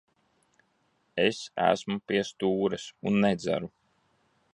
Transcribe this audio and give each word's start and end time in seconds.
Es 1.25 1.41
esmu 1.65 1.97
pie 2.11 2.23
stūres 2.31 2.87
un 3.11 3.21
nedzeru. 3.27 3.71